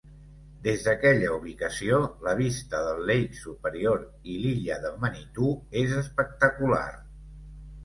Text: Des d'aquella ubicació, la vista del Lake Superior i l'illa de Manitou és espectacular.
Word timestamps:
Des 0.67 0.85
d'aquella 0.85 1.33
ubicació, 1.39 1.99
la 2.29 2.33
vista 2.39 2.79
del 2.87 3.03
Lake 3.11 3.39
Superior 3.43 4.03
i 4.33 4.39
l'illa 4.47 4.81
de 4.89 4.95
Manitou 5.05 5.55
és 5.85 5.97
espectacular. 6.03 6.85